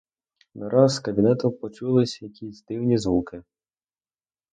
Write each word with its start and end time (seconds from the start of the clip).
Нараз 0.59 0.93
з 0.95 0.99
кабінету 0.99 1.51
почулись 1.51 2.21
якісь 2.21 2.63
дивні 2.63 2.97
звуки. 2.97 3.43